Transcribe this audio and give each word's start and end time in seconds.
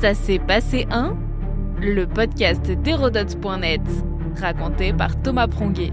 Ça 0.00 0.14
s'est 0.14 0.38
passé 0.38 0.86
un 0.92 1.16
Le 1.80 2.06
podcast 2.06 2.70
d'Hérodote.net, 2.70 3.80
raconté 4.40 4.92
par 4.92 5.20
Thomas 5.20 5.48
Pronguet. 5.48 5.90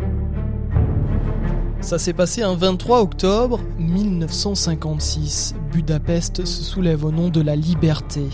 Ça 1.82 1.98
s'est 1.98 2.14
passé 2.14 2.44
un 2.44 2.54
23 2.54 3.02
octobre 3.02 3.62
1956. 3.80 5.56
Budapest 5.72 6.46
se 6.46 6.64
soulève 6.64 7.04
au 7.04 7.12
nom 7.12 7.30
de 7.30 7.42
la 7.42 7.56
liberté. 7.56 8.30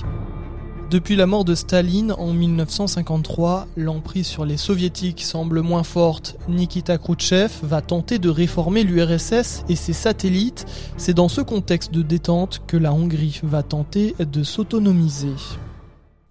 Depuis 0.92 1.16
la 1.16 1.26
mort 1.26 1.46
de 1.46 1.56
Staline 1.56 2.12
en 2.12 2.34
1953, 2.34 3.66
l'emprise 3.78 4.28
sur 4.28 4.44
les 4.44 4.58
soviétiques 4.58 5.22
semble 5.22 5.62
moins 5.62 5.84
forte. 5.84 6.36
Nikita 6.50 6.98
Khrouchtchev 6.98 7.50
va 7.64 7.82
tenter 7.82 8.20
de 8.20 8.28
réformer 8.28 8.84
l'URSS 8.84 9.64
et 9.70 9.78
ses 9.78 9.94
satellites. 9.94 10.66
C'est 10.98 11.14
dans 11.14 11.30
ce 11.30 11.40
contexte 11.40 11.94
de 11.94 12.02
détente 12.02 12.64
que 12.68 12.76
la 12.76 12.92
Hongrie 12.92 13.40
va 13.42 13.64
tenter 13.64 14.16
de 14.20 14.44
s'autonomiser. 14.44 15.32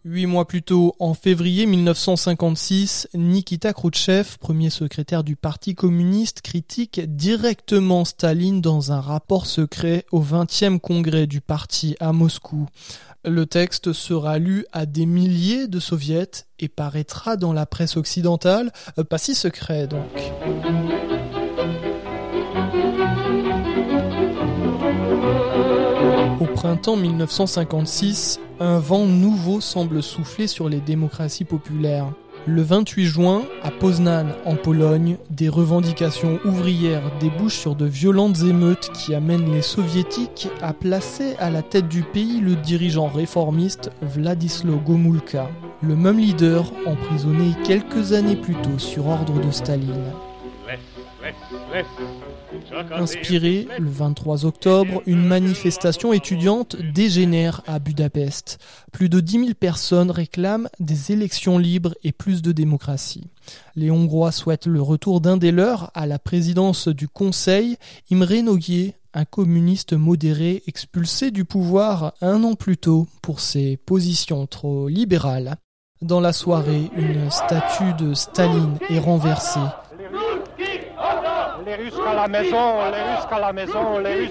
Huit 0.07 0.25
mois 0.25 0.47
plus 0.47 0.63
tôt, 0.63 0.95
en 0.99 1.13
février 1.13 1.67
1956, 1.67 3.09
Nikita 3.13 3.75
Khrouchtchev, 3.75 4.39
premier 4.41 4.71
secrétaire 4.71 5.25
du 5.25 5.37
Parti 5.37 5.75
communiste, 5.75 6.41
critique 6.41 7.03
directement 7.05 8.07
Staline 8.07 8.63
dans 8.63 8.93
un 8.93 9.01
rapport 9.03 9.45
secret 9.45 10.07
au 10.11 10.23
20e 10.23 10.81
congrès 10.81 11.27
du 11.27 11.43
parti 11.43 11.97
à 12.01 12.15
Moscou. 12.15 12.67
Le 13.25 13.45
texte 13.45 13.93
sera 13.93 14.39
lu 14.39 14.65
à 14.73 14.87
des 14.87 15.05
milliers 15.05 15.69
de 15.69 15.79
soviets 15.79 16.47
et 16.59 16.69
paraîtra 16.69 17.37
dans 17.37 17.53
la 17.53 17.67
presse 17.67 17.99
occidentale, 17.99 18.73
euh, 18.99 19.05
pas 19.05 19.19
si 19.19 19.35
secret 19.35 19.87
donc. 19.87 20.01
Au 26.41 26.47
printemps 26.47 26.97
1956, 26.97 28.41
un 28.59 28.79
vent 28.79 29.05
nouveau 29.05 29.61
semble 29.61 30.03
souffler 30.03 30.47
sur 30.47 30.71
les 30.71 30.81
démocraties 30.81 31.45
populaires. 31.45 32.11
Le 32.47 32.63
28 32.63 33.05
juin, 33.05 33.43
à 33.63 33.71
Poznan, 33.71 34.29
en 34.47 34.57
Pologne, 34.57 35.19
des 35.29 35.51
revendications 35.51 36.39
ouvrières 36.47 37.03
débouchent 37.21 37.59
sur 37.59 37.75
de 37.75 37.85
violentes 37.85 38.43
émeutes 38.43 38.91
qui 38.95 39.15
amènent 39.15 39.53
les 39.53 39.61
soviétiques 39.61 40.49
à 40.63 40.73
placer 40.73 41.37
à 41.39 41.51
la 41.51 41.61
tête 41.61 41.89
du 41.89 42.03
pays 42.03 42.41
le 42.41 42.57
dirigeant 42.57 43.09
réformiste 43.09 43.91
Vladislav 44.01 44.83
Gomulka, 44.83 45.51
le 45.83 45.95
même 45.95 46.19
leader 46.19 46.73
emprisonné 46.87 47.53
quelques 47.65 48.13
années 48.15 48.37
plus 48.37 48.57
tôt 48.57 48.79
sur 48.79 49.07
ordre 49.09 49.39
de 49.39 49.51
Staline. 49.51 50.13
Inspiré, 52.93 53.69
le 53.79 53.89
23 53.89 54.45
octobre, 54.45 55.03
une 55.07 55.25
manifestation 55.25 56.13
étudiante 56.13 56.77
dégénère 56.77 57.63
à 57.67 57.79
Budapest. 57.79 58.59
Plus 58.93 59.09
de 59.09 59.21
10 59.21 59.33
000 59.39 59.55
personnes 59.59 60.11
réclament 60.11 60.69
des 60.81 61.13
élections 61.13 61.59
libres 61.59 61.95
et 62.03 62.13
plus 62.13 62.43
de 62.43 62.53
démocratie. 62.53 63.29
Les 63.77 63.91
Hongrois 63.91 64.33
souhaitent 64.33 64.67
le 64.67 64.83
retour 64.83 65.21
d'un 65.21 65.37
des 65.37 65.53
leurs 65.53 65.91
à 65.95 66.07
la 66.07 66.19
présidence 66.19 66.89
du 66.89 67.09
Conseil, 67.09 67.77
Imre 68.11 68.43
Nagy, 68.43 68.95
un 69.15 69.25
communiste 69.25 69.93
modéré 69.93 70.63
expulsé 70.67 71.31
du 71.31 71.45
pouvoir 71.45 72.15
un 72.21 72.45
an 72.45 72.55
plus 72.55 72.77
tôt 72.77 73.07
pour 73.23 73.41
ses 73.41 73.77
positions 73.77 74.47
trop 74.47 74.89
libérales. 74.89 75.57
Dans 76.03 76.21
la 76.21 76.33
soirée, 76.33 76.91
une 76.97 77.31
statue 77.31 77.93
de 77.99 78.15
Staline 78.15 78.79
est 78.89 79.01
renversée 79.01 79.61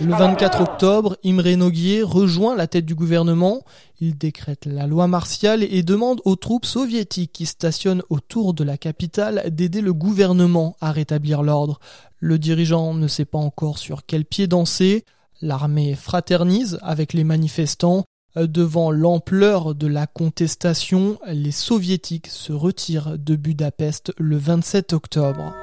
le 0.01 0.15
24 0.17 0.61
octobre, 0.61 1.17
Imre 1.23 1.55
Noguier 1.55 2.01
rejoint 2.01 2.55
la 2.55 2.67
tête 2.67 2.85
du 2.85 2.95
gouvernement. 2.95 3.63
Il 3.99 4.17
décrète 4.17 4.65
la 4.65 4.87
loi 4.87 5.07
martiale 5.07 5.63
et 5.63 5.83
demande 5.83 6.21
aux 6.25 6.35
troupes 6.35 6.65
soviétiques 6.65 7.31
qui 7.33 7.45
stationnent 7.45 8.03
autour 8.09 8.53
de 8.53 8.63
la 8.63 8.77
capitale 8.77 9.43
d'aider 9.51 9.81
le 9.81 9.93
gouvernement 9.93 10.75
à 10.81 10.91
rétablir 10.91 11.43
l'ordre. 11.43 11.79
Le 12.19 12.39
dirigeant 12.39 12.93
ne 12.93 13.07
sait 13.07 13.25
pas 13.25 13.37
encore 13.37 13.77
sur 13.77 14.05
quel 14.05 14.25
pied 14.25 14.47
danser. 14.47 15.05
L'armée 15.41 15.95
fraternise 15.95 16.79
avec 16.81 17.13
les 17.13 17.23
manifestants. 17.23 18.05
Devant 18.35 18.91
l'ampleur 18.91 19.73
de 19.73 19.87
la 19.87 20.05
contestation, 20.05 21.17
les 21.27 21.51
soviétiques 21.51 22.27
se 22.27 22.53
retirent 22.53 23.17
de 23.17 23.35
Budapest 23.35 24.13
le 24.17 24.37
27 24.37 24.93
octobre. 24.93 25.53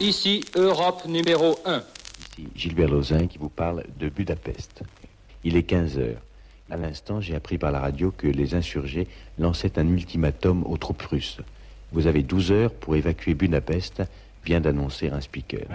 Ici, 0.00 0.44
Europe 0.54 1.06
numéro 1.08 1.58
1. 1.64 1.82
Ici 2.20 2.48
Gilbert 2.54 2.88
Lozin 2.88 3.26
qui 3.26 3.36
vous 3.36 3.48
parle 3.48 3.82
de 3.98 4.08
Budapest. 4.08 4.82
Il 5.42 5.56
est 5.56 5.64
15 5.64 5.98
heures. 5.98 6.22
À 6.70 6.76
l'instant, 6.76 7.20
j'ai 7.20 7.34
appris 7.34 7.58
par 7.58 7.72
la 7.72 7.80
radio 7.80 8.12
que 8.16 8.28
les 8.28 8.54
insurgés 8.54 9.08
lançaient 9.40 9.76
un 9.76 9.88
ultimatum 9.88 10.62
aux 10.66 10.76
troupes 10.76 11.02
russes. 11.02 11.38
Vous 11.90 12.06
avez 12.06 12.22
12 12.22 12.52
heures 12.52 12.70
pour 12.72 12.94
évacuer 12.94 13.34
Budapest, 13.34 14.02
vient 14.44 14.60
d'annoncer 14.60 15.10
un 15.10 15.20
speaker. 15.20 15.66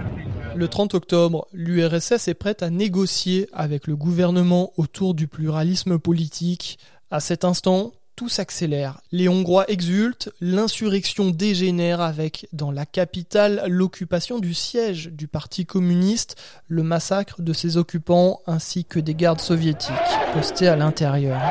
Le 0.56 0.68
30 0.70 0.94
octobre, 0.94 1.46
l'URSS 1.52 2.30
est 2.30 2.34
prête 2.34 2.64
à 2.64 2.70
négocier 2.70 3.50
avec 3.52 3.88
le 3.88 3.98
gouvernement 3.98 4.72
autour 4.78 5.16
du 5.16 5.28
pluralisme 5.28 6.00
politique. 6.00 6.80
À 7.12 7.20
cet 7.20 7.44
instant, 7.44 7.92
tout 8.16 8.30
s'accélère. 8.30 9.02
Les 9.12 9.28
Hongrois 9.28 9.70
exultent, 9.70 10.30
l'insurrection 10.42 11.30
dégénère 11.30 12.02
avec, 12.02 12.48
dans 12.54 12.72
la 12.72 12.86
capitale, 12.86 13.64
l'occupation 13.68 14.40
du 14.40 14.54
siège 14.54 15.10
du 15.12 15.28
Parti 15.28 15.66
communiste, 15.66 16.36
le 16.68 16.84
massacre 16.84 17.42
de 17.42 17.54
ses 17.54 17.78
occupants 17.78 18.42
ainsi 18.48 18.86
que 18.86 19.00
des 19.00 19.16
gardes 19.16 19.42
soviétiques 19.42 19.92
postés 20.34 20.68
à 20.68 20.76
l'intérieur. 20.76 21.42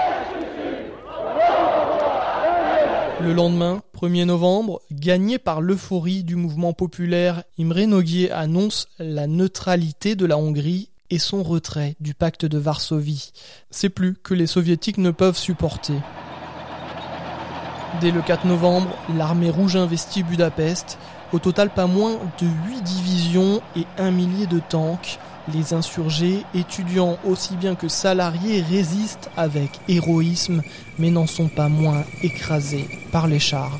Le 3.20 3.32
lendemain, 3.32 3.82
1er 3.96 4.24
novembre, 4.24 4.80
gagné 4.90 5.38
par 5.38 5.60
l'euphorie 5.60 6.24
du 6.24 6.34
mouvement 6.34 6.72
populaire, 6.72 7.44
Imre 7.58 7.86
Nagy 7.86 8.30
annonce 8.30 8.88
la 8.98 9.28
neutralité 9.28 10.16
de 10.16 10.26
la 10.26 10.36
Hongrie 10.36 10.88
et 11.10 11.18
son 11.18 11.42
retrait 11.42 11.94
du 12.00 12.14
pacte 12.14 12.46
de 12.46 12.58
Varsovie. 12.58 13.32
C'est 13.70 13.90
plus 13.90 14.14
que 14.14 14.34
les 14.34 14.46
soviétiques 14.46 14.98
ne 14.98 15.10
peuvent 15.10 15.36
supporter. 15.36 15.94
Dès 18.00 18.10
le 18.10 18.22
4 18.22 18.46
novembre, 18.46 18.88
l'armée 19.16 19.50
rouge 19.50 19.76
investit 19.76 20.22
Budapest. 20.22 20.98
Au 21.32 21.38
total, 21.38 21.70
pas 21.70 21.86
moins 21.86 22.12
de 22.40 22.46
8 22.68 22.82
divisions 22.82 23.60
et 23.76 23.84
un 23.98 24.10
millier 24.10 24.46
de 24.46 24.60
tanks. 24.60 25.18
Les 25.52 25.74
insurgés, 25.74 26.44
étudiants 26.54 27.18
aussi 27.24 27.54
bien 27.56 27.74
que 27.74 27.88
salariés, 27.88 28.62
résistent 28.62 29.30
avec 29.36 29.70
héroïsme, 29.88 30.62
mais 30.98 31.10
n'en 31.10 31.26
sont 31.26 31.48
pas 31.48 31.68
moins 31.68 32.04
écrasés 32.22 32.88
par 33.12 33.26
les 33.26 33.38
chars. 33.40 33.78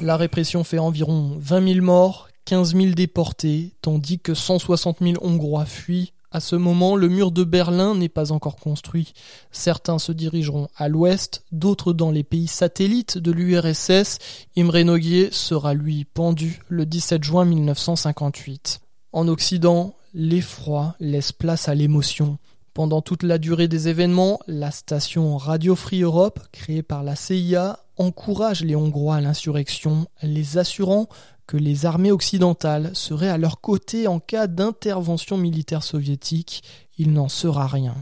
La 0.00 0.16
répression 0.16 0.64
fait 0.64 0.78
environ 0.78 1.36
20 1.38 1.74
000 1.74 1.84
morts, 1.84 2.28
15 2.46 2.74
000 2.74 2.86
déportés, 2.94 3.74
tandis 3.80 4.18
que 4.18 4.34
160 4.34 4.98
000 5.00 5.14
Hongrois 5.22 5.66
fuient 5.66 6.12
à 6.32 6.40
ce 6.40 6.56
moment, 6.56 6.96
le 6.96 7.08
mur 7.08 7.30
de 7.30 7.44
Berlin 7.44 7.94
n'est 7.94 8.08
pas 8.08 8.32
encore 8.32 8.56
construit. 8.56 9.12
Certains 9.50 9.98
se 9.98 10.12
dirigeront 10.12 10.68
à 10.76 10.88
l'ouest, 10.88 11.44
d'autres 11.52 11.92
dans 11.92 12.10
les 12.10 12.24
pays 12.24 12.46
satellites 12.46 13.18
de 13.18 13.30
l'URSS. 13.30 14.18
Imre 14.56 14.82
Nagy 14.82 15.28
sera 15.30 15.74
lui 15.74 16.06
pendu 16.06 16.62
le 16.68 16.86
17 16.86 17.22
juin 17.22 17.44
1958. 17.44 18.80
En 19.12 19.28
Occident, 19.28 19.94
l'effroi 20.14 20.94
laisse 21.00 21.32
place 21.32 21.68
à 21.68 21.74
l'émotion. 21.74 22.38
Pendant 22.72 23.02
toute 23.02 23.22
la 23.22 23.36
durée 23.36 23.68
des 23.68 23.88
événements, 23.88 24.40
la 24.46 24.70
station 24.70 25.36
Radio 25.36 25.76
Free 25.76 26.00
Europe, 26.00 26.40
créée 26.52 26.82
par 26.82 27.02
la 27.02 27.14
CIA, 27.14 27.80
encourage 27.98 28.64
les 28.64 28.74
Hongrois 28.74 29.16
à 29.16 29.20
l'insurrection, 29.20 30.06
les 30.22 30.56
assurant 30.56 31.08
que 31.52 31.58
les 31.58 31.84
armées 31.84 32.12
occidentales 32.12 32.92
seraient 32.94 33.28
à 33.28 33.36
leur 33.36 33.60
côté 33.60 34.08
en 34.08 34.20
cas 34.20 34.46
d'intervention 34.46 35.36
militaire 35.36 35.82
soviétique, 35.82 36.62
il 36.96 37.12
n'en 37.12 37.28
sera 37.28 37.66
rien. 37.66 37.94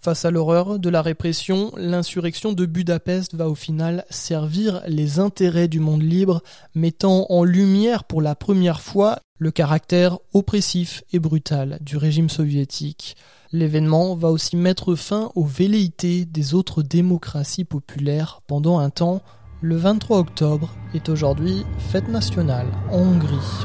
Face 0.00 0.24
à 0.24 0.32
l'horreur 0.32 0.80
de 0.80 0.88
la 0.88 1.02
répression, 1.02 1.70
l'insurrection 1.76 2.52
de 2.52 2.66
Budapest 2.66 3.36
va 3.36 3.48
au 3.48 3.54
final 3.54 4.04
servir 4.10 4.82
les 4.88 5.20
intérêts 5.20 5.68
du 5.68 5.78
monde 5.78 6.02
libre, 6.02 6.42
mettant 6.74 7.26
en 7.28 7.44
lumière 7.44 8.02
pour 8.02 8.22
la 8.22 8.34
première 8.34 8.80
fois 8.80 9.20
le 9.38 9.52
caractère 9.52 10.18
oppressif 10.32 11.04
et 11.12 11.20
brutal 11.20 11.78
du 11.82 11.96
régime 11.96 12.28
soviétique. 12.28 13.16
L'événement 13.52 14.16
va 14.16 14.32
aussi 14.32 14.56
mettre 14.56 14.96
fin 14.96 15.30
aux 15.36 15.44
velléités 15.44 16.24
des 16.24 16.54
autres 16.54 16.82
démocraties 16.82 17.64
populaires 17.64 18.40
pendant 18.48 18.80
un 18.80 18.90
temps 18.90 19.22
le 19.66 19.74
23 19.74 20.18
octobre 20.18 20.68
est 20.94 21.08
aujourd'hui 21.08 21.66
fête 21.90 22.08
nationale 22.08 22.68
en 22.92 22.98
Hongrie. 22.98 23.64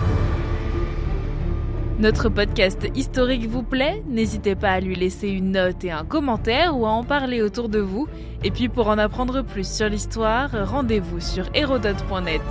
Notre 1.99 2.27
podcast 2.29 2.89
historique 2.95 3.47
vous 3.47 3.61
plaît? 3.61 4.01
N'hésitez 4.09 4.55
pas 4.55 4.71
à 4.71 4.79
lui 4.79 4.95
laisser 4.95 5.27
une 5.27 5.51
note 5.51 5.83
et 5.83 5.91
un 5.91 6.03
commentaire 6.03 6.75
ou 6.75 6.87
à 6.87 6.89
en 6.89 7.03
parler 7.03 7.43
autour 7.43 7.69
de 7.69 7.77
vous. 7.77 8.07
Et 8.43 8.49
puis 8.49 8.67
pour 8.67 8.87
en 8.87 8.97
apprendre 8.97 9.43
plus 9.43 9.71
sur 9.71 9.89
l'histoire, 9.89 10.49
rendez-vous 10.67 11.19
sur 11.19 11.45
hérodote.net. 11.53 12.41